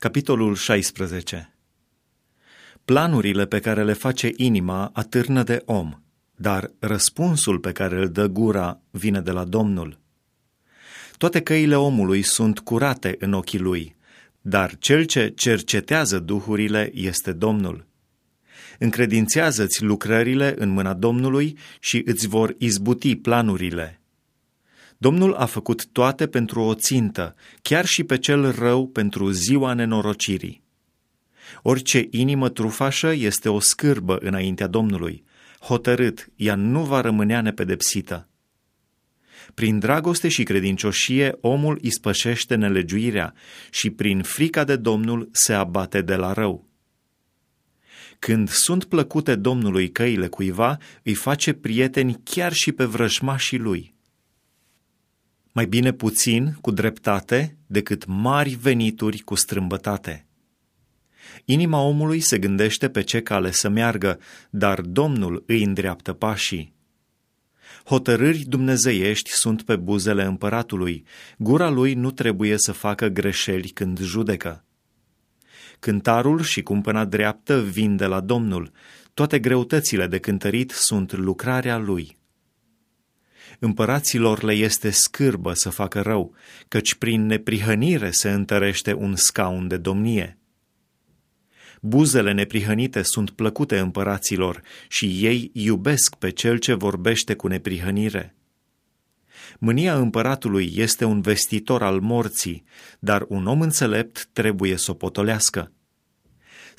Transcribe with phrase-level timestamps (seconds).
[0.00, 1.54] Capitolul 16
[2.84, 6.02] Planurile pe care le face inima atârnă de om,
[6.36, 9.98] dar răspunsul pe care îl dă gura vine de la Domnul.
[11.16, 13.96] Toate căile omului sunt curate în ochii lui,
[14.40, 17.86] dar cel ce cercetează duhurile este Domnul.
[18.78, 23.97] Încredințează-ți lucrările în mâna Domnului și îți vor izbuti planurile.
[25.00, 30.62] Domnul a făcut toate pentru o țintă, chiar și pe cel rău pentru ziua nenorocirii.
[31.62, 35.24] Orice inimă trufașă este o scârbă înaintea Domnului.
[35.60, 38.28] Hotărât, ea nu va rămânea nepedepsită.
[39.54, 43.34] Prin dragoste și credincioșie, omul ispășește nelegiuirea
[43.70, 46.68] și prin frica de Domnul se abate de la rău.
[48.18, 53.96] Când sunt plăcute Domnului căile cuiva, îi face prieteni chiar și pe vrăjmașii lui.
[55.58, 60.26] Mai bine puțin cu dreptate decât mari venituri cu strâmbătate.
[61.44, 64.18] Inima omului se gândește pe ce cale să meargă,
[64.50, 66.74] dar Domnul îi îndreaptă pașii.
[67.84, 71.04] Hotărâri dumnezeiești sunt pe buzele împăratului,
[71.38, 74.64] gura lui nu trebuie să facă greșeli când judecă.
[75.78, 78.70] Cântarul și cumpăna dreaptă vin de la Domnul,
[79.14, 82.18] toate greutățile de cântărit sunt lucrarea lui.
[83.58, 86.34] Împăraților le este scârbă să facă rău,
[86.68, 90.38] căci prin neprihănire se întărește un scaun de domnie.
[91.80, 98.34] Buzele neprihănite sunt plăcute împăraților și ei iubesc pe cel ce vorbește cu neprihănire.
[99.58, 102.64] Mânia împăratului este un vestitor al morții,
[102.98, 105.72] dar un om înțelept trebuie să o potolească.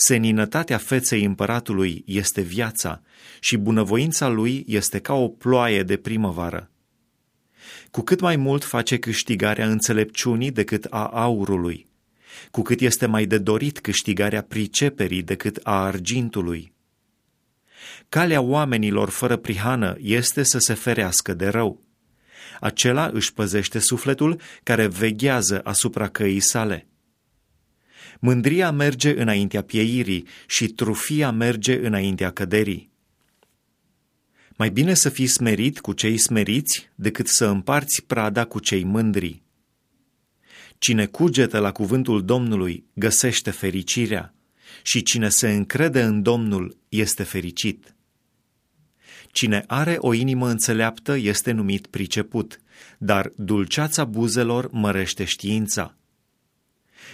[0.00, 3.02] Seninătatea feței împăratului este viața
[3.40, 6.70] și bunăvoința lui este ca o ploaie de primăvară.
[7.90, 11.88] Cu cât mai mult face câștigarea înțelepciunii decât a aurului,
[12.50, 16.72] cu cât este mai de dorit câștigarea priceperii decât a argintului.
[18.08, 21.82] Calea oamenilor fără prihană este să se ferească de rău.
[22.60, 26.86] Acela își păzește sufletul care veghează asupra căii sale.
[28.20, 32.90] Mândria merge înaintea pieirii și trufia merge înaintea căderii.
[34.56, 39.42] Mai bine să fii smerit cu cei smeriți decât să împarți prada cu cei mândri.
[40.78, 44.34] Cine cugetă la cuvântul Domnului găsește fericirea
[44.82, 47.94] și cine se încrede în Domnul este fericit.
[49.32, 52.60] Cine are o inimă înțeleaptă este numit priceput,
[52.98, 55.96] dar dulceața buzelor mărește știința.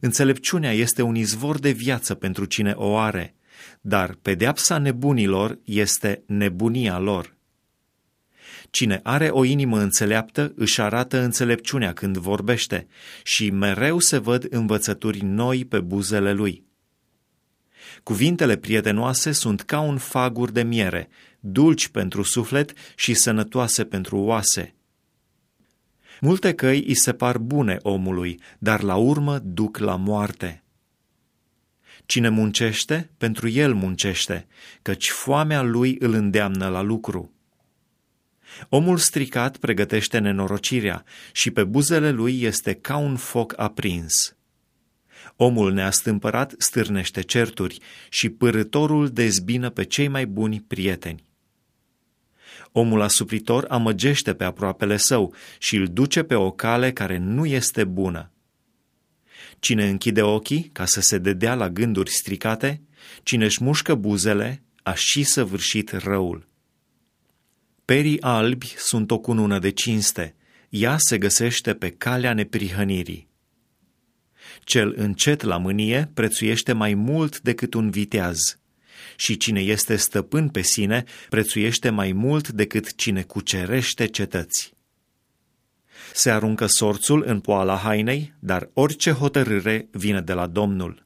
[0.00, 3.34] Înțelepciunea este un izvor de viață pentru cine o are,
[3.80, 7.34] dar pedeapsa nebunilor este nebunia lor.
[8.70, 12.86] Cine are o inimă înțeleaptă își arată înțelepciunea când vorbește
[13.22, 16.64] și mereu se văd învățături noi pe buzele lui.
[18.02, 21.08] Cuvintele prietenoase sunt ca un fagur de miere,
[21.40, 24.75] dulci pentru suflet și sănătoase pentru oase.
[26.20, 30.62] Multe căi îi se par bune omului, dar la urmă duc la moarte.
[32.06, 34.46] Cine muncește, pentru el muncește,
[34.82, 37.30] căci foamea lui îl îndeamnă la lucru.
[38.68, 44.36] Omul stricat pregătește nenorocirea și pe buzele lui este ca un foc aprins.
[45.36, 47.78] Omul neastâmpărat stârnește certuri
[48.08, 51.24] și pârătorul dezbină pe cei mai buni prieteni.
[52.72, 57.84] Omul asupritor amăgește pe aproapele său și îl duce pe o cale care nu este
[57.84, 58.30] bună.
[59.58, 62.82] Cine închide ochii ca să se dedea la gânduri stricate,
[63.22, 66.48] cine își mușcă buzele, a și săvârșit răul.
[67.84, 70.34] Perii albi sunt o cunună de cinste,
[70.68, 73.28] ea se găsește pe calea neprihănirii.
[74.64, 78.38] Cel încet la mânie prețuiește mai mult decât un viteaz
[79.16, 84.74] și cine este stăpân pe sine prețuiește mai mult decât cine cucerește cetăți.
[86.12, 91.05] Se aruncă sorțul în poala hainei, dar orice hotărâre vine de la Domnul.